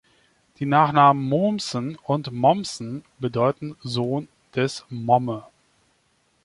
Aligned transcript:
Die 0.57 0.65
Nachnamen 0.65 1.23
"Momsen" 1.29 1.95
und 1.97 2.31
"Mommsen" 2.31 3.03
bedeuten 3.19 3.75
"Sohn 3.83 4.29
des 4.55 4.83
Momme". 4.89 5.43